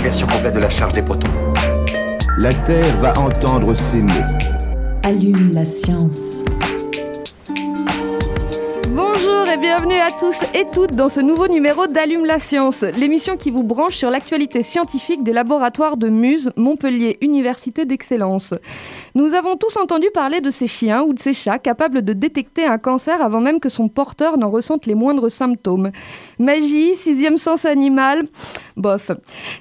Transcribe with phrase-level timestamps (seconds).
[0.00, 1.28] Inversion complète de la charge des protons.
[2.38, 4.12] La Terre va entendre ces mots.
[5.02, 6.42] Allume la science.
[8.92, 13.36] Bonjour et bienvenue à tous et toutes dans ce nouveau numéro d'Allume la science, l'émission
[13.36, 18.54] qui vous branche sur l'actualité scientifique des laboratoires de Muse, Montpellier Université d'Excellence.
[19.14, 22.64] Nous avons tous entendu parler de ces chiens ou de ces chats capables de détecter
[22.64, 25.90] un cancer avant même que son porteur n'en ressente les moindres symptômes.
[26.38, 28.26] Magie, sixième sens animal,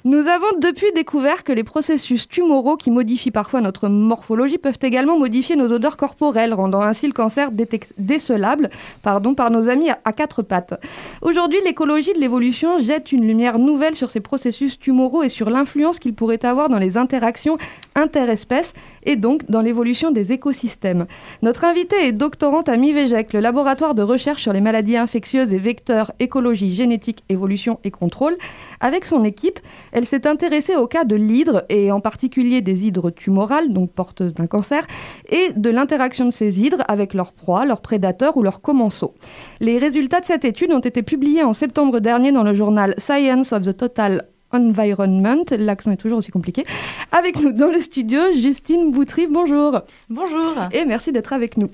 [0.05, 5.17] Nous avons depuis découvert que les processus tumoraux qui modifient parfois notre morphologie peuvent également
[5.17, 7.49] modifier nos odeurs corporelles, rendant ainsi le cancer
[7.97, 8.69] décelable
[9.03, 10.79] pardon, par nos amis à, à quatre pattes.
[11.21, 15.99] Aujourd'hui, l'écologie de l'évolution jette une lumière nouvelle sur ces processus tumoraux et sur l'influence
[15.99, 17.57] qu'ils pourraient avoir dans les interactions
[17.95, 18.73] interespèces
[19.03, 21.05] et donc dans l'évolution des écosystèmes.
[21.41, 25.57] Notre invitée est doctorante à MIVEGEC, le laboratoire de recherche sur les maladies infectieuses et
[25.57, 28.37] vecteurs, écologie, génétique, évolution et contrôle.
[28.79, 29.59] Avec son équipe,
[29.91, 34.33] elle s'est intéressée au cas de l'hydre et en particulier des hydres tumorales, donc porteuses
[34.33, 34.85] d'un cancer,
[35.29, 39.13] et de l'interaction de ces hydres avec leurs proies, leurs prédateurs ou leurs commensaux.
[39.59, 43.51] Les résultats de cette étude ont été publiés en septembre dernier dans le journal Science
[43.53, 46.65] of the Total Environment, l'accent est toujours aussi compliqué.
[47.11, 49.81] Avec nous dans le studio, Justine Boutry, bonjour.
[50.09, 50.55] Bonjour.
[50.71, 51.69] Et merci d'être avec nous.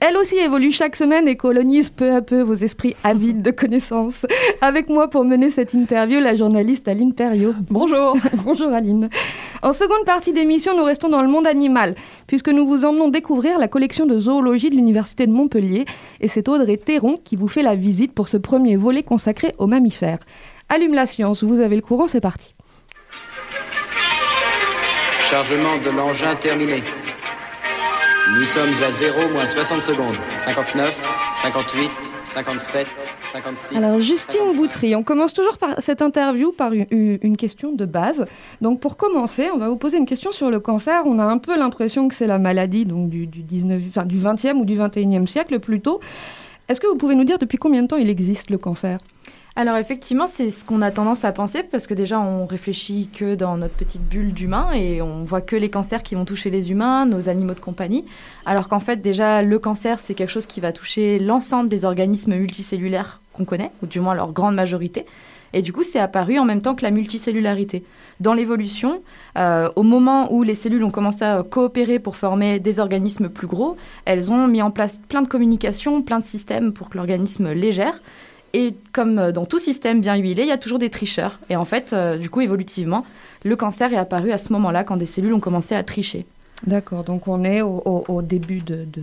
[0.00, 4.24] Elle aussi évolue chaque semaine et colonise peu à peu vos esprits avides de connaissances.
[4.62, 7.52] Avec moi pour mener cette interview, la journaliste Aline Perriot.
[7.68, 8.16] Bonjour.
[8.44, 9.10] Bonjour Aline.
[9.62, 11.96] En seconde partie d'émission, nous restons dans le monde animal,
[12.26, 15.84] puisque nous vous emmenons découvrir la collection de zoologie de l'Université de Montpellier.
[16.20, 19.66] Et c'est Audrey Théron qui vous fait la visite pour ce premier volet consacré aux
[19.66, 20.20] mammifères.
[20.70, 22.54] Allume la science, vous avez le courant, c'est parti.
[25.20, 26.82] Chargement de l'engin terminé.
[28.32, 30.16] Nous sommes à 0 moins 60 secondes.
[30.40, 30.98] 59,
[31.34, 31.90] 58,
[32.22, 32.86] 57,
[33.22, 33.76] 56.
[33.76, 34.56] Alors Justine 55.
[34.56, 38.24] Boutry, on commence toujours par cette interview par une, une question de base.
[38.62, 41.02] Donc pour commencer, on va vous poser une question sur le cancer.
[41.04, 44.18] On a un peu l'impression que c'est la maladie donc du, du, 19, enfin, du
[44.18, 46.00] 20e ou du 21e siècle plutôt.
[46.68, 49.00] Est-ce que vous pouvez nous dire depuis combien de temps il existe le cancer?
[49.56, 53.36] Alors effectivement, c'est ce qu'on a tendance à penser parce que déjà on réfléchit que
[53.36, 56.72] dans notre petite bulle d'humains et on voit que les cancers qui vont toucher les
[56.72, 58.04] humains, nos animaux de compagnie,
[58.46, 62.34] alors qu'en fait déjà le cancer c'est quelque chose qui va toucher l'ensemble des organismes
[62.34, 65.06] multicellulaires qu'on connaît, ou du moins leur grande majorité.
[65.52, 67.84] Et du coup, c'est apparu en même temps que la multicellularité.
[68.18, 69.02] Dans l'évolution,
[69.38, 73.46] euh, au moment où les cellules ont commencé à coopérer pour former des organismes plus
[73.46, 77.52] gros, elles ont mis en place plein de communications, plein de systèmes pour que l'organisme
[77.52, 78.00] les gère.
[78.56, 81.38] Et comme euh, dans tout système bien huilé, il y a toujours des tricheurs.
[81.50, 83.04] Et en fait, euh, du coup, évolutivement,
[83.44, 86.24] le cancer est apparu à ce moment-là, quand des cellules ont commencé à tricher.
[86.66, 89.02] D'accord, donc on est au, au- au début de, de-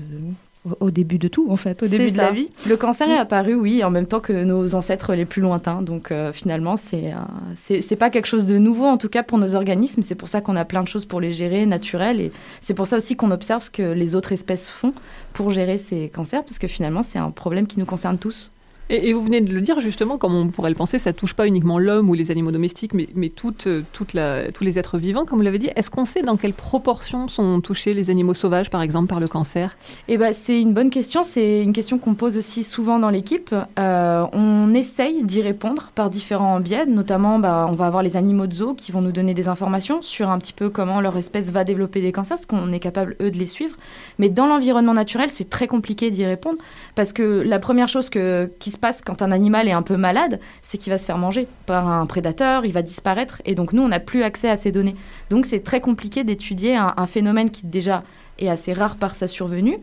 [0.66, 2.50] au, au début de tout en fait, au début de la vie.
[2.68, 5.82] Le cancer est apparu, oui, en même temps que nos ancêtres les plus lointains.
[5.82, 9.54] Donc euh, finalement, c'est euh, pas quelque chose de nouveau, en tout cas pour nos
[9.54, 10.02] organismes.
[10.02, 12.22] C'est pour ça qu'on a plein de choses pour les gérer, naturelles.
[12.22, 14.94] Et c'est pour ça aussi qu'on observe ce que les autres espèces font
[15.34, 18.50] pour gérer ces cancers, parce que finalement, c'est un problème qui nous concerne tous.
[18.94, 21.48] Et, vous venez de le dire justement, comme on pourrait le penser, ça touche pas
[21.48, 23.32] uniquement l'homme ou les animaux domestiques, mais, mais
[23.66, 25.70] euh, toute la- tous les êtres vivants, comme vous l'avez dit.
[25.78, 29.30] Est-ce qu'on sait dans quelle proportion sont touchés les animaux sauvages, par exemple, par le
[29.30, 29.78] cancer?
[30.10, 31.24] Eh ben, c'est une bonne question.
[31.24, 33.56] C'est une question qu'on pose aussi souvent dans l'équipe.
[33.80, 36.86] Euh, on essaye d'y répondre par différents biais.
[36.86, 40.02] Notamment, bah, on va avoir les animaux de zoo qui vont nous donner des informations
[40.02, 43.16] sur un petit peu comment leur espèce va développer des cancers, parce qu'on est capable,
[43.22, 43.78] eux, de les suivre.
[44.20, 46.58] Mais dans l'environnement naturel, c'est très compliqué d'y répondre,
[46.96, 49.96] parce que la première chose que, qui se passe quand un animal est un peu
[49.96, 53.72] malade, c'est qu'il va se faire manger par un prédateur, il va disparaître, et donc
[53.72, 54.96] nous, on n'a plus accès à ces données.
[55.30, 58.04] Donc c'est très compliqué d'étudier un, phénomène qui déjà
[58.40, 59.78] est assez rare par sa survenue.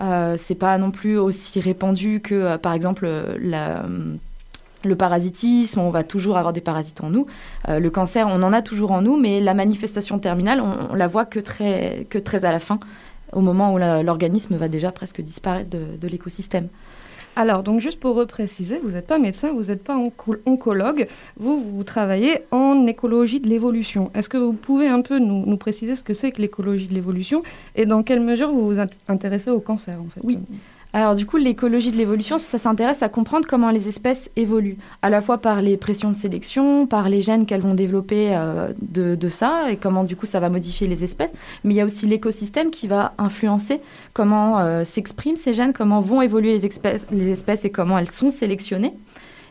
[0.00, 4.16] Euh, c'est pas non plus aussi répandu que, euh, par exemple, euh, euh,
[4.84, 5.80] le parasitisme.
[5.80, 7.26] On va toujours avoir des parasites en nous.
[7.68, 10.94] Euh, le cancer, on en a toujours en nous, mais la manifestation terminale, on, on
[10.94, 12.06] la voit que très,
[12.44, 12.78] à la fin,
[13.32, 16.68] au moment où l'organisme va déjà presque disparaître de l'écosystème.
[17.40, 21.06] Alors, donc juste pour repréciser, vous n'êtes pas médecin, vous n'êtes pas onco- oncologue,
[21.36, 24.10] vous, vous travaillez en écologie de l'évolution.
[24.12, 26.94] Est-ce que vous pouvez un peu nous, nous préciser ce que c'est que l'écologie de
[26.94, 27.40] l'évolution
[27.76, 30.20] et dans quelle mesure vous vous int- intéressez au cancer en fait?
[30.98, 35.10] Alors du coup, l'écologie de l'évolution, ça s'intéresse à comprendre comment les espèces évoluent, à
[35.10, 39.28] la fois par les pressions de sélection, par les gènes qu'elles vont développer euh, de,
[39.28, 41.30] ça, et comment du coup ça va modifier les espèces.
[41.62, 43.80] Mais il y a aussi l'écosystème qui va influencer
[44.12, 48.10] comment euh, s'expriment ces gènes, comment vont évoluer les espèces, les espèces et comment elles
[48.10, 48.94] sont sélectionnées.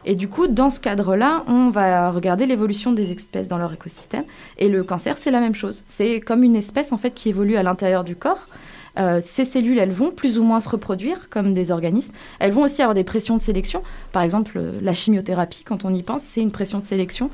[0.04, 4.26] Et du coup, dans ce cadre-là, on va regarder l'évolution des espèces dans leur écosystème.
[4.58, 5.84] Et le cancer, c'est la même chose.
[5.86, 8.50] C'est comme une espèce en fait qui évolue à l'intérieur du corps.
[8.98, 12.14] Euh, ces cellules, elles vont plus ou moins se reproduire comme des organismes.
[12.40, 13.84] Elles vont aussi avoir des pressions de sélection.
[14.12, 17.30] Par exemple, euh, la chimiothérapie, quand on y pense, c'est une pression de sélection.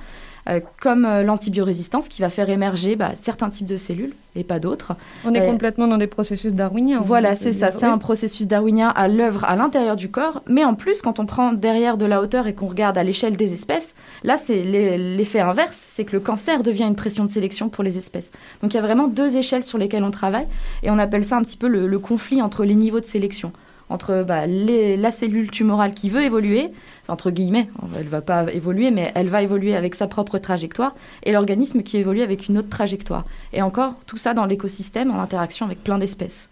[0.50, 4.60] Euh, comme euh, l'antibiorésistance qui va faire émerger bah, certains types de cellules et pas
[4.60, 4.94] d'autres.
[5.24, 7.00] On est euh, complètement dans des processus darwiniens.
[7.00, 7.72] Voilà, c'est ça.
[7.72, 10.42] C'est un processus darwinien à l'œuvre à l'intérieur du corps.
[10.50, 13.38] Mais en plus, quand on prend derrière de la hauteur et qu'on regarde à l'échelle
[13.38, 13.96] des espèces,
[14.26, 15.78] là, c'est l'effet inverse.
[15.80, 18.30] C'est que le cancer devient une pression de sélection pour les espèces.
[18.62, 20.48] Donc il y a vraiment deux échelles sur lesquelles on travaille.
[20.82, 23.54] Et on appelle ça un petit peu le, le conflit entre les niveaux de sélection
[23.94, 26.72] entre bah, la cellule tumorale qui veut évoluer,
[27.08, 31.32] entre guillemets, elle va pas évoluer, mais elle va évoluer avec sa propre trajectoire, et
[31.32, 33.26] l'organisme qui évolue avec une autre trajectoire.
[33.54, 36.50] Et encore, tout ça dans l'écosystème en interaction avec plein d'espèces.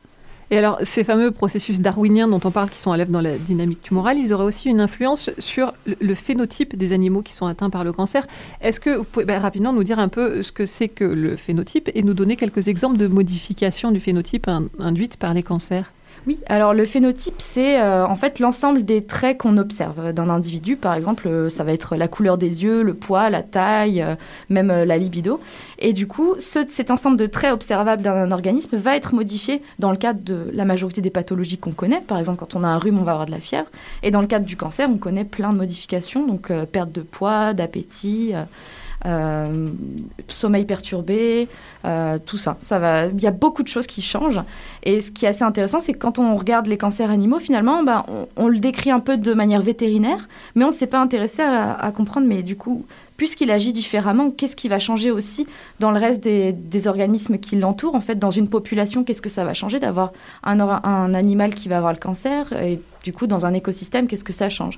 [0.51, 3.37] Et alors, ces fameux processus darwiniens dont on parle, qui sont à l'œuvre dans la
[3.37, 7.69] dynamique tumorale, ils auraient aussi une influence sur le phénotype des animaux qui sont atteints
[7.69, 8.27] par le cancer.
[8.59, 11.37] Est-ce que vous pouvez ben, rapidement nous dire un peu ce que c'est que le
[11.37, 14.47] phénotype et nous donner quelques exemples de modifications du phénotype
[14.77, 15.91] induites par les cancers?
[16.27, 20.75] Oui, alors le phénotype, c'est euh, en fait l'ensemble des traits qu'on observe d'un individu.
[20.75, 24.15] Par exemple, euh, ça va être la couleur des yeux, le poids, la taille, euh,
[24.49, 25.39] même la libido.
[25.79, 29.97] Et du coup, cet ensemble de traits observables d'un organisme va être modifié dans le
[29.97, 32.01] cadre de la majorité des pathologies qu'on connaît.
[32.01, 33.67] Par exemple, quand on a un rhume, on va avoir de la fièvre.
[34.03, 37.55] Et dans le cadre du cancer, on connaît plein de modifications, donc perte de poids,
[37.55, 38.33] d'appétit.
[39.05, 39.67] Euh,
[40.27, 41.47] sommeil perturbé,
[41.85, 42.57] euh, tout ça.
[42.61, 44.41] ça va, il y a beaucoup de choses qui changent.
[44.83, 47.83] Et ce qui est assez intéressant, c'est que quand on regarde les cancers animaux, finalement,
[47.83, 48.05] ben,
[48.37, 51.91] on, le décrit un peu de manière vétérinaire, mais on ne s'est pas intéressé à,
[51.95, 52.85] comprendre, mais du coup,
[53.17, 55.47] puisqu'il agit différemment, qu'est-ce qui va changer aussi
[55.79, 59.43] dans le reste des, organismes qui l'entourent En fait, dans une population, qu'est-ce que ça
[59.43, 60.11] va changer d'avoir
[60.43, 64.33] un animal qui va avoir le cancer Et du coup, dans un écosystème, qu'est-ce que
[64.33, 64.77] ça change?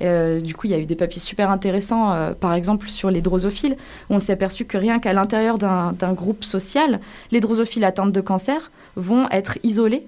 [0.00, 3.10] Euh, du coup, il y a eu des papiers super intéressants, euh, par exemple sur
[3.10, 3.76] les drosophiles,
[4.10, 7.00] où on s'est aperçu que rien qu'à l'intérieur d'un groupe social,
[7.30, 10.06] les drosophiles atteintes de cancer vont être isolés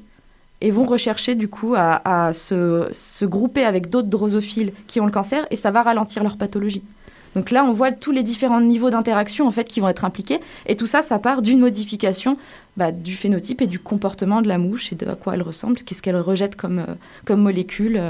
[0.60, 5.46] et vont rechercher du coup à, se, grouper avec d'autres drosophiles qui ont le cancer
[5.50, 6.82] et ça va ralentir leur pathologie.
[7.34, 10.40] Donc là, on voit tous les différents niveaux d'interaction en fait qui vont être impliqués
[10.66, 12.38] et tout ça, ça part d'une modification
[12.76, 15.80] bah, du phénotype et du comportement de la mouche et de à quoi elle ressemble,
[15.80, 16.94] qu'est-ce qu'elle rejette comme, euh,
[17.24, 18.00] comme molécule.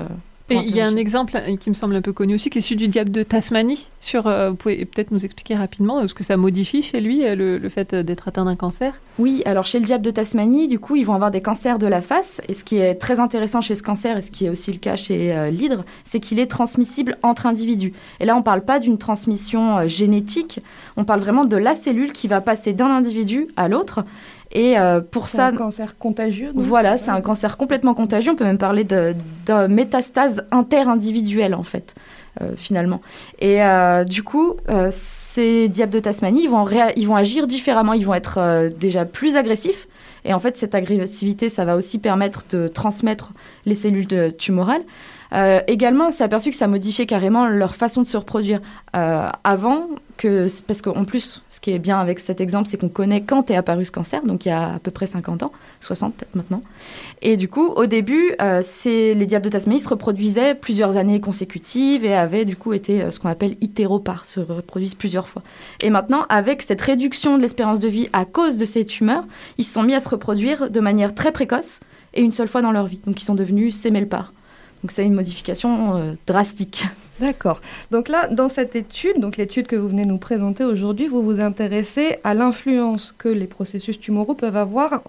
[0.50, 2.58] Et il y a un exemple euh, qui me semble un peu connu aussi, qui
[2.58, 3.88] est celui du diable de Tasmanie.
[4.00, 7.22] Sur, euh, vous pouvez peut-être nous expliquer rapidement euh, ce que ça modifie chez lui,
[7.24, 10.96] le, fait d'être atteint d'un cancer Oui, alors chez le diable de Tasmanie, du coup,
[10.96, 12.42] ils vont avoir des cancers de la face.
[12.48, 14.78] Et ce qui est très intéressant chez ce cancer, et ce qui est aussi le
[14.78, 17.94] cas chez l'hydre, c'est qu'il est transmissible entre individus.
[18.20, 20.60] Et là, on ne parle pas d'une transmission génétique,
[20.98, 24.04] on parle vraiment de la cellule qui va passer d'un individu à l'autre.
[24.54, 26.52] Et euh, pour ça, un cancer contagieux.
[26.54, 28.30] Voilà, c'est un cancer complètement contagieux.
[28.32, 29.14] On peut même parler de,
[29.68, 31.94] métastase interindividuelle en fait.
[32.40, 33.00] Euh, finalement.
[33.38, 34.56] Et euh, du coup,
[34.90, 36.66] ces diables de Tasmanie, ils vont,
[36.96, 37.92] ils vont agir différemment.
[37.92, 39.86] Ils vont être déjà plus agressifs.
[40.24, 43.30] Et en fait, cette agressivité, ça va aussi permettre de transmettre
[43.66, 44.82] les cellules tumorales.
[45.66, 48.60] Également, on s'est aperçu que ça modifiait carrément leur façon de se reproduire.
[48.92, 53.22] avant, que, parce qu'en plus, ce qui est bien avec cet exemple, c'est qu'on connaît
[53.22, 56.14] quand est apparu ce cancer, donc il y a à peu près 50 ans, 60
[56.14, 56.62] peut-être maintenant.
[57.22, 62.04] Et du coup, au début, euh, les diables de Tasmanie se reproduisaient plusieurs années consécutives
[62.04, 65.42] et avaient du coup été euh, ce qu'on appelle itéropars, se reproduisent plusieurs fois.
[65.80, 69.24] Et maintenant, avec cette réduction de l'espérance de vie à cause de ces tumeurs,
[69.58, 71.80] ils se sont mis à se reproduire de manière très précoce
[72.12, 73.00] et une seule fois dans leur vie.
[73.06, 74.32] Donc ils sont devenus sémelpars.
[74.84, 76.84] Donc c'est une modification euh, drastique.
[77.20, 77.60] D'accord.
[77.90, 81.40] Donc là, dans cette étude, donc l'étude que vous venez nous présenter aujourd'hui, vous vous
[81.40, 85.02] intéressez à l'influence que les processus tumoraux peuvent avoir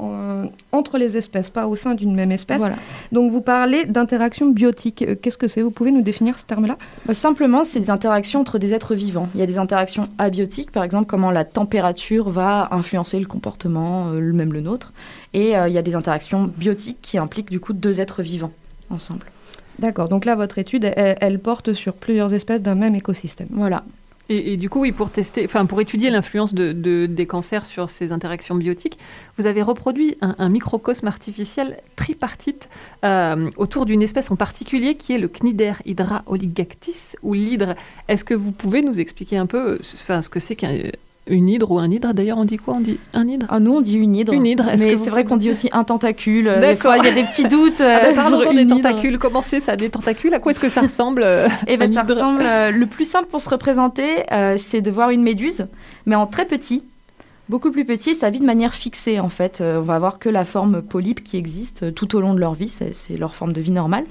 [0.71, 2.59] entre les espèces, pas au sein d'une même espèce.
[2.59, 2.75] Voilà.
[3.11, 5.01] Donc vous parlez d'interaction biotique.
[5.01, 5.61] Euh, qu'est-ce que c'est?
[5.61, 6.77] Vous pouvez nous définir ce terme-là?
[7.05, 9.27] Bah, Simplement, c'est des interactions entre des êtres vivants.
[9.33, 14.09] Il y a des interactions abiotiques, par exemple, comment la température va influencer le comportement,
[14.11, 14.93] euh, même le nôtre.
[15.33, 18.51] Et euh, il y a des interactions biotiques qui impliquent du coup deux êtres vivants
[18.91, 19.25] ensemble.
[19.79, 20.09] D'accord.
[20.09, 23.47] Donc là, votre étude, elle, porte sur plusieurs espèces d'un même écosystème.
[23.51, 23.83] Voilà.
[24.27, 28.11] Et, du coup, oui, pour tester, enfin pour étudier l'influence de, des cancers sur ces
[28.11, 28.97] interactions biotiques,
[29.37, 32.67] vous avez reproduit un, microcosme artificiel tripartite
[33.03, 37.75] euh, autour d'une espèce en particulier qui est le Cnider hydra oligactis ou l'hydre.
[38.07, 40.73] Est-ce que vous pouvez nous expliquer un peu, enfin, ce que c'est qu'un
[41.27, 42.75] Une hydre ou un hydre D'ailleurs, on dit quoi?
[42.75, 43.47] On dit un hydre?
[43.49, 44.33] Ah, Nous, on dit une hydre.
[44.33, 44.65] Une hydre.
[44.77, 46.49] Mais c'est vrai qu'on dit aussi un tentacule.
[46.77, 47.79] Fois, il y a des petits doutes.
[47.81, 49.17] Ah ben, parlons des tentacules.
[49.17, 50.33] Comment c'est ça, des tentacules?
[50.33, 51.25] À quoi est-ce que ça ressemble
[51.67, 52.43] Eh ben, ça ressemble.
[52.43, 54.23] le plus simple pour se représenter,
[54.57, 55.67] c'est de voir une méduse,
[56.05, 56.83] mais en très petit
[57.49, 59.61] beaucoup plus petits, ça vit de manière fixée en fait.
[59.61, 62.39] Euh, on va avoir que la forme polype qui existe euh, tout au long de
[62.39, 64.05] leur vie, c'est leur forme de vie normale.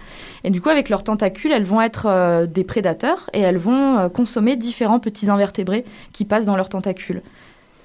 [0.44, 4.08] Et du coup, avec leurs tentacules, elles vont être euh, des prédateurs et elles vont
[4.10, 7.22] consommer différents petits invertébrés qui passent dans leurs tentacules.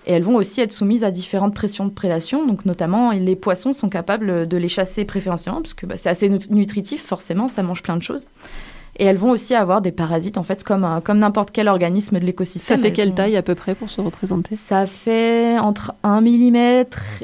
[0.05, 2.47] Et elles vont aussi être soumises à différentes pressions de prédation.
[2.47, 6.29] Donc, notamment, les poissons sont capables de les chasser préférentiellement, parce que bah, c'est assez
[6.49, 8.25] nutritif, forcément, ça mange plein de choses.
[8.99, 12.25] Et elles vont aussi avoir des parasites, en fait, comme, comme n'importe quel organisme de
[12.25, 12.77] l'écosystème.
[12.77, 14.55] Ça fait quelle taille à peu près pour se représenter?
[14.55, 16.83] Ça fait entre 1 mm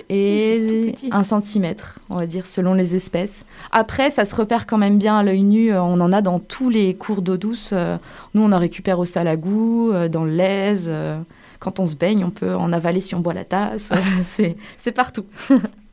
[0.09, 1.75] et 1 cm,
[2.09, 3.43] on va dire, selon les espèces.
[3.73, 5.73] Après, ça se repère quand même bien à l'œil nu.
[5.73, 7.73] On en a dans tous les cours d'eau douce.
[8.33, 10.89] Nous, on en récupère au salagou, dans le lèse.
[11.59, 13.91] Quand on se baigne, on peut en avaler si on boit la tasse.
[14.23, 15.25] c'est partout.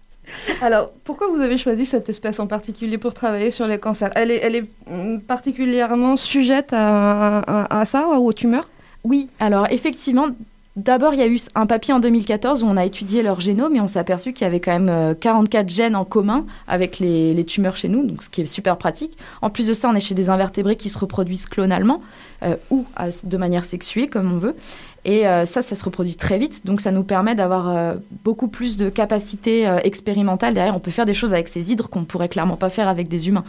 [0.61, 4.11] Alors, pourquoi vous avez choisi cette espèce en particulier pour travailler sur les cancers?
[4.15, 8.69] Elle est, elle est mm, particulièrement sujette à, ça, aux tumeurs?
[9.05, 10.29] Oui, alors effectivement,
[10.75, 13.77] D'abord, il y a eu un papier en 2014 où on a étudié leur génome
[13.77, 16.99] et on s'est aperçu qu'il y avait quand même 44 euh, gènes en commun avec
[16.99, 19.19] les, tumeurs chez nous, donc ce qui est super pratique.
[19.43, 22.01] En plus de ça, on est chez des invertébrés qui se reproduisent clonalement
[22.43, 22.87] euh, ou
[23.25, 24.57] de manière sexuée, comme on veut.
[25.05, 26.65] Et euh, ça, ça se reproduit très vite.
[26.65, 27.95] Donc, ça nous permet d'avoir euh,
[28.25, 30.55] beaucoup plus de capacités euh, expérimentales.
[30.55, 32.89] Derrière, on peut faire des choses avec ces hydres qu'on ne pourrait clairement pas faire
[32.89, 33.45] avec des humains.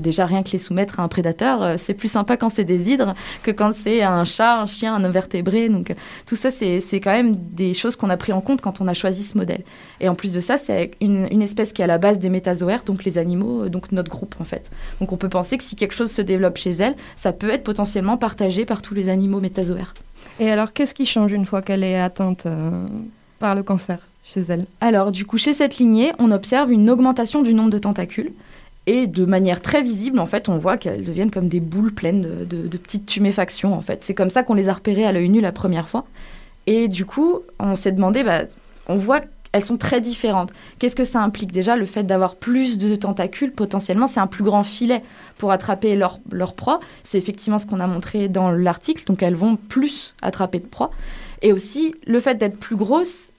[0.00, 3.12] déjà, rien que les soumettre à un prédateur, c'est plus sympa quand c'est des hydres
[3.44, 5.68] que quand c'est un chat, un chien, un invertébré.
[5.68, 5.94] Donc,
[6.26, 8.94] tout ça, c'est quand même des choses qu'on a pris en compte quand on a
[8.94, 9.62] choisi ce modèle.
[10.00, 12.30] Et en plus de ça, c'est une, une, espèce qui est à la base des
[12.30, 14.68] métazoaires, donc les animaux, donc notre groupe, en fait.
[15.00, 17.62] Donc, on peut penser que si quelque chose se développe chez elle, ça peut être
[17.62, 19.94] potentiellement partagé par tous les animaux métazoaires.
[20.38, 22.86] Et alors, qu'est-ce qui change une fois qu'elle est atteinte euh,
[23.38, 24.66] par le cancer chez elle?
[24.80, 28.32] Alors, du coup, chez cette lignée, on observe une augmentation du nombre de tentacules.
[28.86, 32.46] Et de manière très visible, en fait, on voit qu'elles deviennent comme des boules pleines
[32.46, 34.02] de, petites tuméfactions, en fait.
[34.02, 36.06] C'est comme ça qu'on les a repérées à l'œil nu la première fois.
[36.66, 38.44] Et du coup, on s'est demandé, bah,
[38.86, 39.20] on voit
[39.52, 40.52] elles sont très différentes.
[40.78, 41.52] Qu'est-ce que ça implique?
[41.52, 45.02] Déjà, le fait d'avoir plus de tentacules, potentiellement, c'est un plus grand filet
[45.38, 46.80] pour attraper leur, leur proie.
[47.02, 50.90] C'est effectivement ce qu'on a montré dans l'article, donc elles vont plus attraper de proie.
[51.42, 53.32] Et aussi, le fait d'être plus grosses,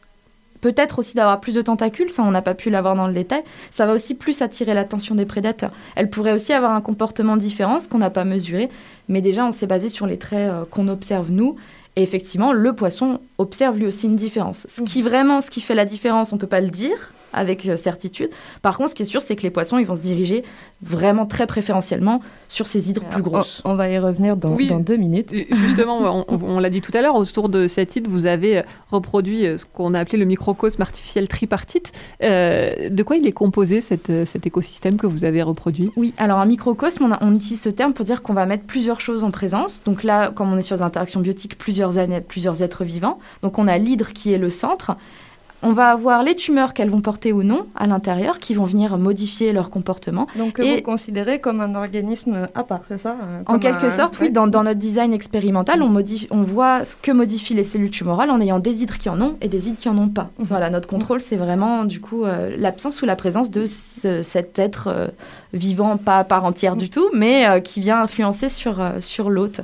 [0.62, 3.44] peut-être aussi d'avoir plus de tentacules, ça on n'a pas pu l'avoir dans le détail,
[3.72, 5.72] ça va aussi plus attirer l'attention des prédateurs.
[5.96, 8.70] Elles pourraient aussi avoir un comportement différent, ce qu'on n'a pas mesuré,
[9.08, 11.56] mais déjà on s'est basé sur les traits euh, qu'on observe nous
[12.00, 14.66] et effectivement, le poisson observe lui aussi une différence.
[14.70, 17.66] Ce qui vraiment, ce qui fait la différence, on ne peut pas le dire avec
[17.66, 18.30] euh, certitude.
[18.62, 20.44] Par contre, ce qui est sûr, c'est que les poissons, ils vont se diriger
[20.82, 23.62] vraiment très préférentiellement sur ces hydres plus grosses.
[23.66, 25.34] On, va y revenir dans, dans deux minutes.
[25.52, 29.46] Justement, on, l'a dit tout à l'heure, autour de cette hydre, vous avez euh, reproduit
[29.46, 31.92] euh, ce qu'on a appelé le microcosme artificiel tripartite.
[32.22, 35.92] de quoi il est composé cet écosystème que vous avez reproduit?
[35.96, 39.02] Oui, alors un microcosme, on, on, utilise ce terme pour dire qu'on va mettre plusieurs
[39.02, 39.82] choses en présence.
[39.86, 41.94] Donc là, comme on est sur des interactions biotiques, plusieurs,
[42.28, 43.20] plusieurs êtres vivants.
[43.44, 44.96] Donc on a l'hydre qui est le centre
[45.62, 48.98] on va avoir les tumeurs qu'elles vont porter ou non à l'intérieur qui vont venir
[48.98, 50.28] modifier leur comportement.
[50.36, 54.18] Donc et vous considérez comme un organisme à part, c'est ça euh, En quelque sorte,
[54.22, 54.32] oui.
[54.32, 55.94] Dans, notre design expérimental, on,
[56.32, 59.36] on voit ce que modifient les cellules tumorales en ayant des hydres qui en ont
[59.42, 60.30] et des hydres qui en ont pas.
[60.40, 60.46] Mhm.
[60.46, 64.88] Voilà, notre contrôle, c'est vraiment du coup euh, l'absence ou la présence de cet être
[64.88, 65.08] euh,
[65.54, 69.62] vivant, pas à part entière du tout, mais qui vient influencer sur, sur l'hôte.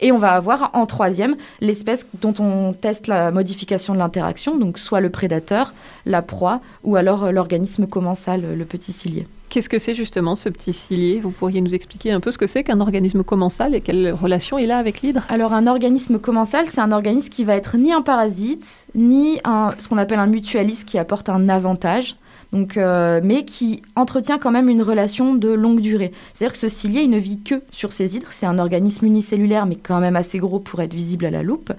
[0.00, 4.78] Et on va avoir en troisième l'espèce dont on teste la modification de l'interaction, donc
[4.78, 5.72] soit le prédateur,
[6.06, 9.26] la proie, ou alors euh, l'organisme commensal, le petit cilié.
[9.48, 12.46] Qu'est-ce que c'est justement ce petit cilié Vous pourriez nous expliquer un peu ce que
[12.46, 15.22] c'est qu'un organisme commensal et quelle relation il a avec l'hydre?
[15.30, 19.70] Alors un organisme commensal, c'est un organisme qui va être ni un parasite, ni un,
[19.78, 22.16] ce qu'on appelle un mutualiste qui apporte un avantage
[22.52, 26.12] donc, euh, mais qui entretient quand même une relation de longue durée.
[26.32, 28.32] C'est-à-dire que ce cilié, il ne vit que sur ses hydres.
[28.32, 31.72] C'est un organisme unicellulaire, mais quand même assez gros pour être visible à la loupe,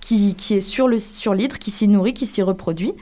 [0.00, 2.92] qui, est sur l'hydre, qui s'y nourrit, qui s'y reproduit.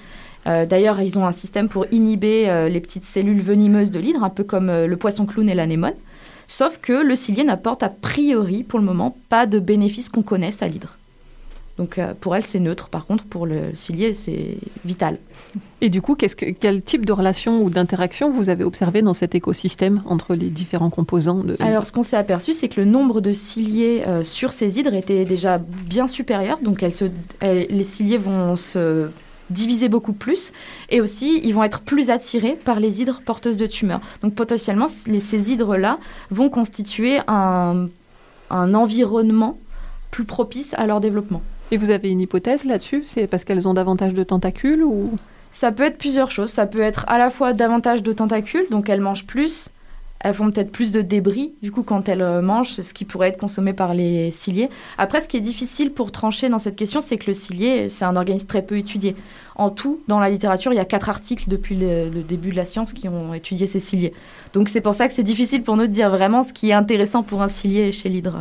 [0.46, 4.22] Euh, d'ailleurs, ils ont un système pour inhiber euh, les petites cellules venimeuses de l'hydre,
[4.22, 5.94] un peu comme le poisson clown et l'anémone.
[6.46, 10.62] Sauf que le cilié n'apporte a priori, pour le moment, pas de bénéfices qu'on connaisse
[10.62, 10.98] à l'hydre.
[11.76, 12.88] Donc euh, pour elle, c'est neutre.
[12.88, 15.18] Par contre, pour le cilié, c'est vital.
[15.80, 19.34] Et du coup, que, quel type de relation ou d'interaction vous avez observé dans cet
[19.34, 21.56] écosystème entre les différents composants de...
[21.58, 24.94] Alors, ce qu'on s'est aperçu, c'est que le nombre de ciliés euh, sur ces hydres
[24.94, 26.58] était déjà bien supérieur.
[26.62, 29.08] Donc, les ciliés vont se
[29.50, 30.52] diviser beaucoup plus
[30.88, 34.00] et aussi ils vont être plus attirés par les hydres porteuses de tumeurs.
[34.22, 35.98] Donc potentiellement ces hydres-là
[36.30, 37.88] vont constituer un
[38.50, 39.58] environnement
[40.10, 41.42] plus propice à leur développement.
[41.70, 43.04] Et vous avez une hypothèse là-dessus?
[43.06, 45.18] C'est parce qu'elles ont davantage de tentacules ou?
[45.50, 46.50] Ça peut être plusieurs choses.
[46.50, 49.70] Ça peut être à la fois davantage de tentacules, donc elles mangent plus,
[50.24, 53.28] elles font peut-être plus de débris, du coup, quand elles euh, mangent, ce qui pourrait
[53.28, 54.70] être consommé par les ciliés.
[54.96, 58.06] Après, ce qui est difficile pour trancher dans cette question, c'est que le cilié, c'est
[58.06, 59.16] un organisme très peu étudié.
[59.54, 62.64] En tout, dans la littérature, il y a quatre articles depuis le, début de la
[62.64, 64.14] science qui ont étudié ces ciliés.
[64.54, 66.74] Donc c'est pour ça que c'est difficile pour nous de dire vraiment ce qui est
[66.74, 68.38] intéressant pour un cilié chez l'hydre.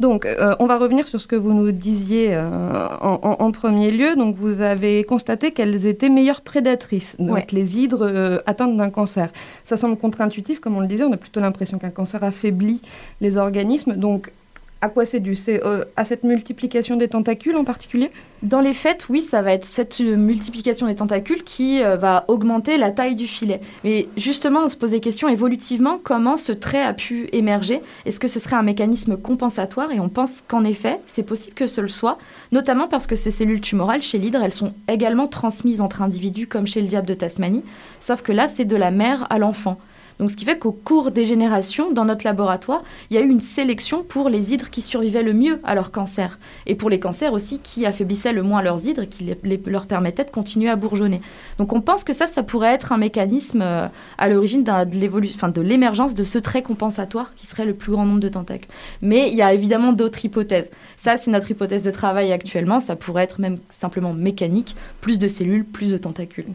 [0.00, 4.16] Donc, euh, on va revenir sur ce que vous nous disiez euh, en, premier lieu.
[4.16, 7.46] Donc, vous avez constaté qu'elles étaient meilleures prédatrices, donc Ouais.
[7.52, 9.30] les hydres euh, atteintes d'un cancer.
[9.64, 11.04] Ça semble contre-intuitif, comme on le disait.
[11.04, 12.80] On a plutôt l'impression qu'un cancer affaiblit
[13.20, 13.94] les organismes.
[13.94, 14.30] Donc,
[14.84, 15.34] à quoi c'est dû?
[15.34, 18.10] C'est euh, à cette multiplication des tentacules en particulier?
[18.42, 22.26] Dans les faits, oui, ça va être cette euh, multiplication des tentacules qui euh, va
[22.28, 23.62] augmenter la taille du filet.
[23.82, 27.80] Mais justement, on se pose des questions évolutivement, comment ce trait a pu émerger?
[28.04, 29.90] Est-ce que ce serait un mécanisme compensatoire?
[29.90, 32.18] Et on pense qu'en effet, c'est possible que ce le soit,
[32.52, 36.66] notamment parce que ces cellules tumorales chez l'hydre, elles sont également transmises entre individus comme
[36.66, 37.64] chez le diable de Tasmanie,
[38.00, 39.78] sauf que là, c'est de la mère à l'enfant.
[40.20, 43.28] Donc, ce qui fait qu'au cours des générations, dans notre laboratoire, il y a eu
[43.28, 47.00] une sélection pour les hydres qui survivaient le mieux à leur cancer et pour les
[47.00, 49.34] cancers aussi qui affaiblissaient le moins leurs hydres et qui
[49.66, 51.20] leur permettaient de continuer à bourgeonner.
[51.58, 53.86] Donc on pense que ça, ça pourrait être un mécanisme euh,
[54.18, 58.28] à l'origine de l'émergence de ce trait compensatoire qui serait le plus grand nombre de
[58.28, 58.68] tentacules.
[59.02, 60.70] Mais il y a évidemment d'autres hypothèses.
[60.96, 62.80] Ça, c'est notre hypothèse de travail actuellement.
[62.80, 66.46] Ça pourrait être même simplement mécanique, plus de cellules, plus de tentacules.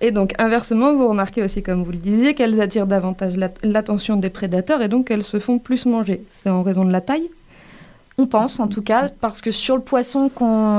[0.00, 4.16] Et donc, inversement, vous remarquez aussi, comme vous le disiez, qu'elles attirent davantage l'at- l'attention
[4.16, 6.22] des prédateurs et donc qu'elles se font plus manger.
[6.30, 7.28] C'est en raison de la taille?
[8.20, 10.30] On pense en tout cas, parce que sur le poisson,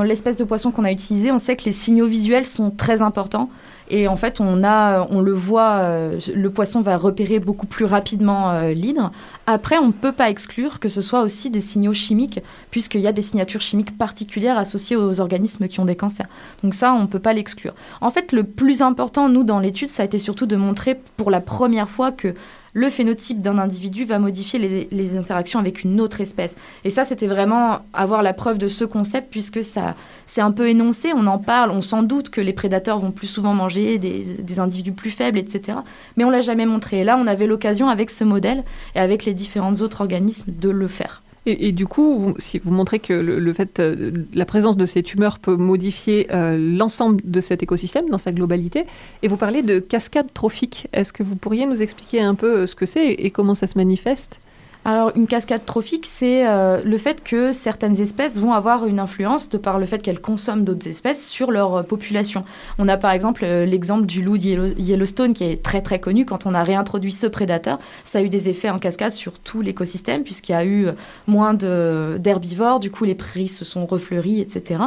[0.04, 3.48] l'espèce de poisson qu'on a utilisé, on sait que les signaux visuels sont très importants.
[3.90, 7.84] Et en fait, on, a, on le voit, euh, le poisson va repérer beaucoup plus
[7.84, 9.10] rapidement euh, l'hydre.
[9.48, 13.08] Après, on ne peut pas exclure que ce soit aussi des signaux chimiques, puisqu'il y
[13.08, 16.28] a des signatures chimiques particulières associées aux organismes qui ont des cancers.
[16.62, 17.74] Donc ça, on ne peut pas l'exclure.
[18.00, 21.32] En fait, le plus important, nous, dans l'étude, ça a été surtout de montrer pour
[21.32, 22.34] la première fois que
[22.72, 26.56] le phénotype d'un individu va modifier les, interactions avec une autre espèce.
[26.84, 29.96] Et ça, c'était vraiment avoir la preuve de ce concept, puisque ça,
[30.26, 33.26] c'est un peu énoncé, on en parle, on s'en doute que les prédateurs vont plus
[33.26, 35.78] souvent manger des, des individus plus faibles, etc.
[36.16, 37.00] Mais on l'a jamais montré.
[37.00, 38.62] Et là, on avait l'occasion, avec ce modèle
[38.94, 41.22] et avec les différents autres organismes, de le faire.
[41.58, 45.02] Et, du coup, vous, si vous montrez que le, fait, euh, la présence de ces
[45.02, 48.84] tumeurs peut modifier euh, l'ensemble de cet écosystème dans sa globalité,
[49.22, 50.86] et vous parlez de cascade trophique.
[50.92, 53.66] Est-ce que vous pourriez nous expliquer un peu euh, ce que c'est et comment ça
[53.66, 54.40] se manifeste?
[54.86, 59.50] Alors, une cascade trophique, c'est euh, le fait que certaines espèces vont avoir une influence
[59.50, 62.44] de par le fait qu'elles consomment d'autres espèces sur leur euh, population.
[62.78, 66.00] On a par exemple euh, l'exemple du loup de Yellow- Yellowstone qui est très très
[66.00, 66.24] connu.
[66.24, 69.60] Quand on a réintroduit ce prédateur, ça a eu des effets en cascade sur tout
[69.60, 70.86] l'écosystème puisqu'il y a eu
[71.26, 74.80] moins d'herbivores, du coup les prairies se sont refleuries, etc.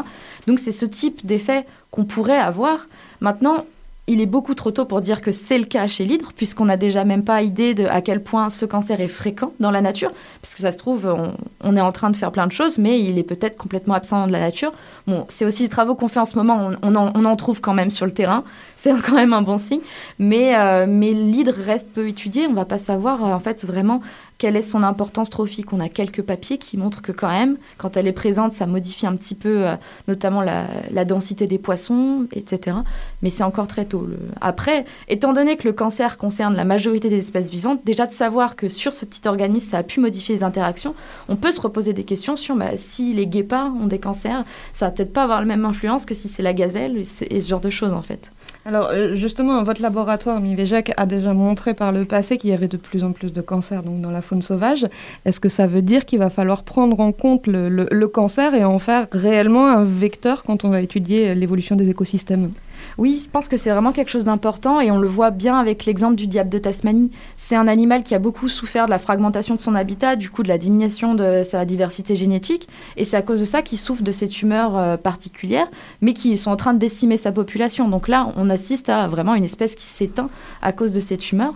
[0.47, 2.87] Donc c'est ce type d'effet qu'on pourrait avoir.
[3.21, 3.57] Maintenant,
[4.07, 6.75] il est beaucoup trop tôt pour dire que c'est le cas chez l'hydre, puisqu'on n'a
[6.75, 10.11] déjà même pas idée de à quel point ce cancer est fréquent dans la nature,
[10.41, 11.13] parce que ça se trouve,
[11.61, 14.27] on, est en train de faire plein de choses, mais il est peut-être complètement absent
[14.27, 14.73] de la nature.
[15.07, 17.89] Bon, c'est aussi des travaux qu'on fait en ce moment, on, en, trouve quand même
[17.89, 18.43] sur le terrain,
[18.75, 19.81] c'est quand même un bon signe,
[20.19, 24.01] mais, euh, mais l'hydre reste peu étudié, on va pas savoir euh, en fait vraiment
[24.37, 25.71] quelle est son importance trophique.
[25.73, 29.05] On a quelques papiers qui montrent que quand même, quand elle est présente, ça modifie
[29.05, 29.75] un petit peu, euh,
[30.07, 32.77] notamment la, densité des poissons, etc.
[33.21, 34.05] Mais c'est encore très tôt.
[34.07, 38.11] Le- Après, étant donné que le cancer concerne la majorité des espèces vivantes, déjà de
[38.11, 40.95] savoir que sur ce petit organisme, ça a pu modifier les interactions,
[41.29, 44.43] on peut se reposer des questions sur bah, si les guépards ont des cancers,
[44.73, 47.41] ça va peut-être pas avoir la même influence que si c'est la gazelle et, et
[47.41, 48.31] ce genre de choses en fait.
[48.65, 52.69] Alors euh, justement, votre laboratoire Mivejec a déjà montré par le passé qu'il y avait
[52.69, 54.87] de plus en plus de cancers donc dans la faune sauvage.
[55.25, 58.55] Est-ce que ça veut dire qu'il va falloir prendre en compte le, le- le cancer
[58.55, 62.53] et en faire réellement un vecteur quand on va étudier l'évolution des écosystèmes?
[62.97, 65.85] Oui, je pense que c'est vraiment quelque chose d'important et on le voit bien avec
[65.85, 67.11] l'exemple du diable de Tasmanie.
[67.37, 70.43] C'est un animal qui a beaucoup souffert de la fragmentation de son habitat, du coup
[70.43, 72.67] de la diminution de sa diversité génétique
[72.97, 75.67] et c'est à cause de ça qu'il souffre de ces tumeurs euh, particulières
[76.01, 77.87] mais qui sont en train de décimer sa population.
[77.87, 80.29] Donc là, on assiste à vraiment une espèce qui s'éteint
[80.61, 81.55] à cause de ces tumeurs.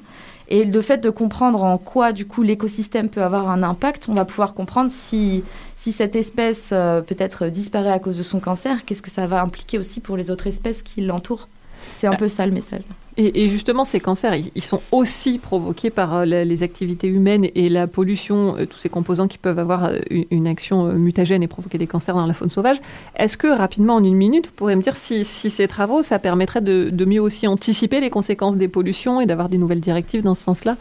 [0.49, 4.13] Et le fait de comprendre en quoi, du coup, l'écosystème peut avoir un impact, on
[4.13, 5.43] va pouvoir comprendre si,
[5.75, 9.41] si cette espèce euh, peut-être disparaît à cause de son cancer, qu'est-ce que ça va
[9.41, 11.49] impliquer aussi pour les autres espèces qui l'entourent.
[11.93, 12.83] C'est un peu ça le message.
[13.19, 17.87] Et, justement, ces cancers, ils, sont aussi provoqués par euh, les activités humaines et la
[17.87, 19.97] pollution, euh, tous ces composants qui peuvent avoir euh,
[20.29, 22.77] une, action mutagène et provoquer des cancers dans la faune sauvage.
[23.15, 26.61] Est-ce que rapidement, en une minute, vous pourrez me dire si, ces travaux, ça permettrait
[26.61, 30.35] de, de mieux aussi anticiper les conséquences des pollutions et d'avoir des nouvelles directives dans
[30.35, 30.77] ce sens-là?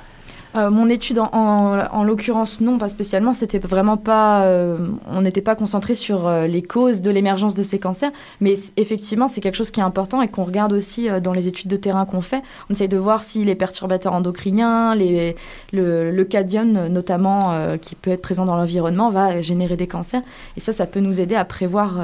[0.57, 3.33] Euh, Mon étude, en, en, en l'occurrence, non, pas spécialement.
[3.33, 4.43] C'était vraiment pas.
[4.45, 4.77] euh,
[5.11, 9.29] on n'était pas concentré sur euh, les causes de l'émergence de ces cancers, mais effectivement,
[9.29, 12.07] c'est quelque chose qui est important et qu'on regarde aussi dans les études de terrain
[12.07, 12.43] qu'on fait.
[12.71, 15.37] On essaye de voir si les perturbateurs endocriniens, les,
[15.73, 20.23] le, le cadium notamment, qui peut être présent dans l'environnement, va générer des cancers.
[20.57, 21.95] Et ça, ça peut nous aider à prévoir